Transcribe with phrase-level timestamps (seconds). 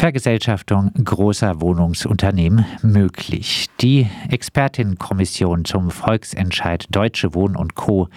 [0.00, 3.66] Vergesellschaftung großer Wohnungsunternehmen möglich.
[3.82, 8.08] Die Expertinnenkommission zum Volksentscheid Deutsche Wohnen und Co.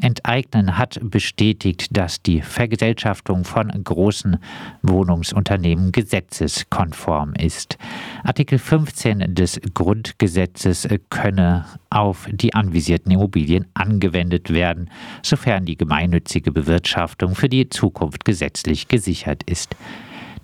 [0.00, 4.36] enteignen hat bestätigt, dass die Vergesellschaftung von großen
[4.82, 7.76] Wohnungsunternehmen gesetzeskonform ist.
[8.22, 14.90] Artikel 15 des Grundgesetzes könne auf die anvisierten Immobilien angewendet werden,
[15.24, 19.74] sofern die gemeinnützige Bewirtschaftung für die Zukunft gesetzlich gesichert ist.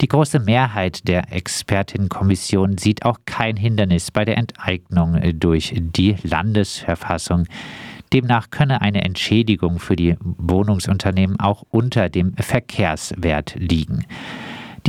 [0.01, 7.47] Die große Mehrheit der Expertinnenkommission sieht auch kein Hindernis bei der Enteignung durch die Landesverfassung.
[8.13, 14.05] Demnach könne eine Entschädigung für die Wohnungsunternehmen auch unter dem Verkehrswert liegen.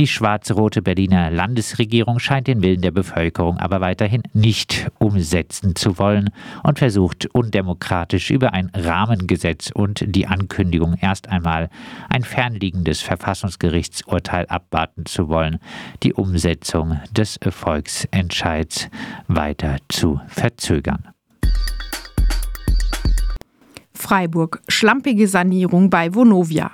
[0.00, 6.30] Die schwarz-rote Berliner Landesregierung scheint den Willen der Bevölkerung aber weiterhin nicht umsetzen zu wollen
[6.62, 11.68] und versucht undemokratisch über ein Rahmengesetz und die Ankündigung erst einmal
[12.08, 15.58] ein fernliegendes Verfassungsgerichtsurteil abwarten zu wollen,
[16.02, 18.88] die Umsetzung des Volksentscheids
[19.28, 21.08] weiter zu verzögern.
[23.92, 24.62] Freiburg.
[24.66, 26.70] Schlampige Sanierung bei Vonovia.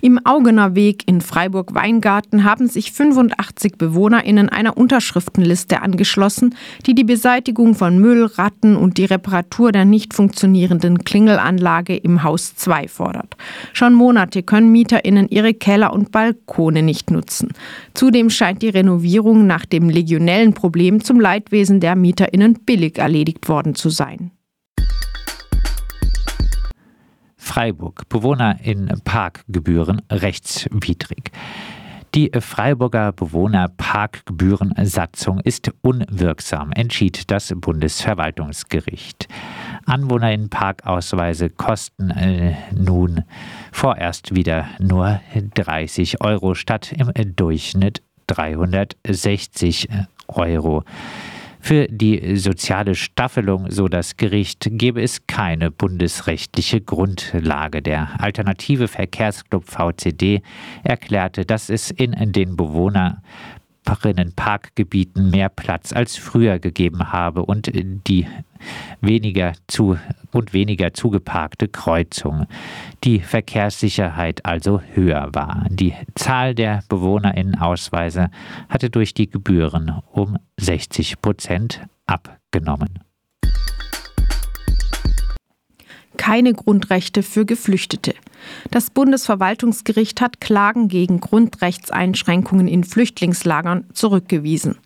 [0.00, 6.54] Im Augener Weg in Freiburg-Weingarten haben sich 85 BewohnerInnen einer Unterschriftenliste angeschlossen,
[6.86, 12.54] die die Beseitigung von Müll, Ratten und die Reparatur der nicht funktionierenden Klingelanlage im Haus
[12.56, 13.36] 2 fordert.
[13.72, 17.50] Schon Monate können MieterInnen ihre Keller und Balkone nicht nutzen.
[17.94, 23.74] Zudem scheint die Renovierung nach dem legionellen Problem zum Leidwesen der MieterInnen billig erledigt worden
[23.74, 24.32] zu sein.
[27.42, 28.08] Freiburg.
[28.08, 31.30] Bewohner in Parkgebühren rechtswidrig.
[32.14, 39.26] Die Freiburger Bewohnerparkgebührensatzung ist unwirksam, entschied das Bundesverwaltungsgericht.
[39.86, 43.24] Anwohner in Parkausweise kosten äh, nun
[43.72, 45.20] vorerst wieder nur
[45.54, 49.88] 30 Euro statt im Durchschnitt 360
[50.28, 50.84] Euro.
[51.64, 57.82] Für die soziale Staffelung, so das Gericht, gebe es keine bundesrechtliche Grundlage.
[57.82, 60.42] Der alternative Verkehrsclub VCD
[60.82, 63.22] erklärte, dass es in den Bewohner
[63.84, 68.26] Parkgebieten mehr Platz als früher gegeben habe und die
[69.00, 69.98] weniger zu
[70.30, 72.46] und weniger zugeparkte Kreuzungen.
[73.04, 75.66] Die Verkehrssicherheit also höher war.
[75.70, 78.30] Die Zahl der BewohnerInnenausweise
[78.68, 83.00] hatte durch die Gebühren um 60 Prozent abgenommen.
[86.16, 88.14] Keine Grundrechte für Geflüchtete.
[88.70, 94.78] Das Bundesverwaltungsgericht hat Klagen gegen Grundrechtseinschränkungen in Flüchtlingslagern zurückgewiesen.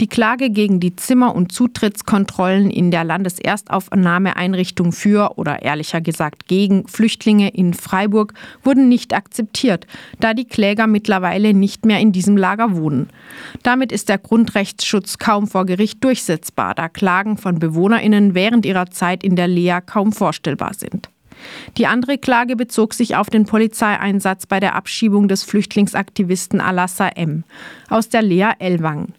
[0.00, 6.86] Die Klage gegen die Zimmer- und Zutrittskontrollen in der Landeserstaufnahmeeinrichtung für oder ehrlicher gesagt gegen
[6.88, 9.86] Flüchtlinge in Freiburg wurden nicht akzeptiert,
[10.20, 13.08] da die Kläger mittlerweile nicht mehr in diesem Lager wohnen.
[13.62, 19.22] Damit ist der Grundrechtsschutz kaum vor Gericht durchsetzbar, da Klagen von Bewohnerinnen während ihrer Zeit
[19.24, 21.08] in der Lea kaum vorstellbar sind.
[21.76, 27.44] Die andere Klage bezog sich auf den Polizeieinsatz bei der Abschiebung des Flüchtlingsaktivisten Alassa M.
[27.88, 29.14] aus der Lea Ellwangen.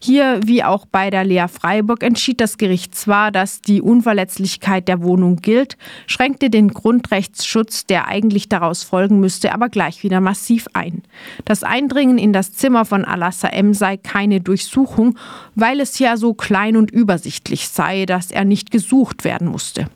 [0.00, 5.02] Hier, wie auch bei der Lea Freiburg, entschied das Gericht zwar, dass die Unverletzlichkeit der
[5.02, 11.02] Wohnung gilt, schränkte den Grundrechtsschutz, der eigentlich daraus folgen müsste, aber gleich wieder massiv ein.
[11.44, 15.18] Das Eindringen in das Zimmer von Alassa M sei keine Durchsuchung,
[15.54, 19.88] weil es ja so klein und übersichtlich sei, dass er nicht gesucht werden musste.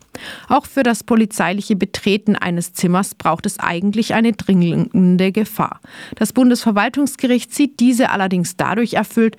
[0.49, 5.81] Auch für das polizeiliche Betreten eines Zimmers braucht es eigentlich eine dringende Gefahr.
[6.17, 9.37] Das Bundesverwaltungsgericht sieht diese allerdings dadurch erfüllt,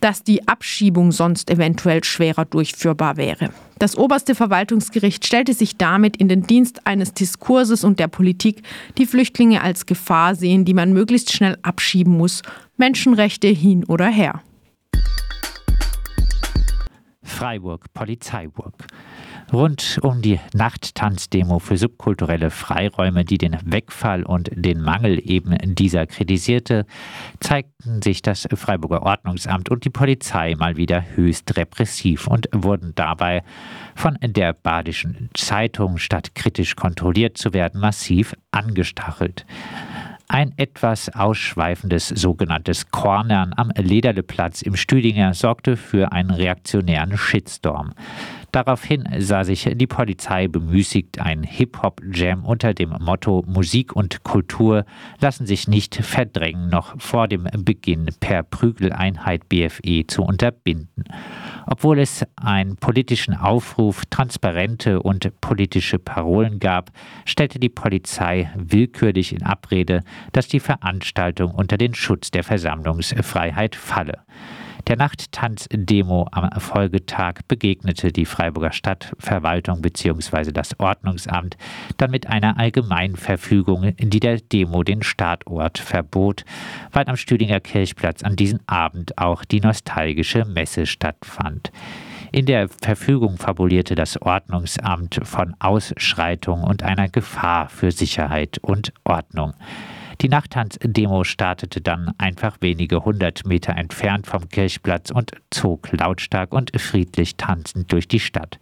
[0.00, 3.50] dass die Abschiebung sonst eventuell schwerer durchführbar wäre.
[3.78, 8.62] Das oberste Verwaltungsgericht stellte sich damit in den Dienst eines Diskurses und der Politik,
[8.98, 12.42] die Flüchtlinge als Gefahr sehen, die man möglichst schnell abschieben muss,
[12.76, 14.42] Menschenrechte hin oder her.
[17.22, 18.74] Freiburg, Polizeiburg
[19.54, 26.06] rund um die Nachttanzdemo für subkulturelle Freiräume, die den Wegfall und den Mangel eben dieser
[26.06, 26.84] kritisierte,
[27.40, 33.42] zeigten sich das Freiburger Ordnungsamt und die Polizei mal wieder höchst repressiv und wurden dabei
[33.94, 39.46] von der Badischen Zeitung, statt kritisch kontrolliert zu werden, massiv angestachelt.
[40.26, 47.92] Ein etwas ausschweifendes sogenanntes Cornern am Lederleplatz im Stüdinger sorgte für einen reaktionären Shitstorm.
[48.54, 54.84] Daraufhin sah sich die Polizei bemüßigt, ein Hip-Hop-Jam unter dem Motto Musik und Kultur
[55.18, 61.02] lassen sich nicht verdrängen, noch vor dem Beginn per Prügeleinheit BFE zu unterbinden.
[61.66, 66.92] Obwohl es einen politischen Aufruf, transparente und politische Parolen gab,
[67.24, 74.20] stellte die Polizei willkürlich in Abrede, dass die Veranstaltung unter den Schutz der Versammlungsfreiheit falle.
[74.86, 80.52] Der Nachttanzdemo am Folgetag begegnete die Freiburger Stadtverwaltung bzw.
[80.52, 81.56] das Ordnungsamt
[81.96, 86.44] dann mit einer Allgemeinverfügung, die der Demo den Startort verbot,
[86.92, 91.72] weil am Stüdinger Kirchplatz an diesem Abend auch die nostalgische Messe stattfand.
[92.30, 99.54] In der Verfügung fabulierte das Ordnungsamt von Ausschreitung und einer Gefahr für Sicherheit und Ordnung.
[100.20, 106.70] Die Nachttanzdemo startete dann einfach wenige hundert Meter entfernt vom Kirchplatz und zog lautstark und
[106.80, 108.58] friedlich tanzend durch die Stadt.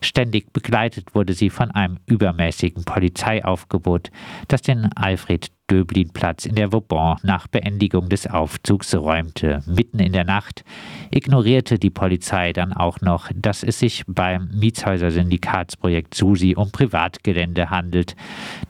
[0.00, 4.10] Ständig begleitet wurde sie von einem übermäßigen Polizeiaufgebot,
[4.48, 9.62] das den Alfred Döblin-Platz in der Vauban nach Beendigung des Aufzugs räumte.
[9.66, 10.64] Mitten in der Nacht
[11.10, 18.16] ignorierte die Polizei dann auch noch, dass es sich beim Mietshäuser-Syndikatsprojekt SUSI um Privatgelände handelt,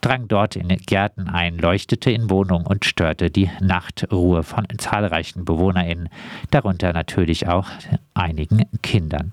[0.00, 6.08] drang dort in Gärten ein, leuchtete in Wohnungen und störte die Nachtruhe von zahlreichen BewohnerInnen,
[6.50, 7.68] darunter natürlich auch
[8.14, 9.32] einigen Kindern.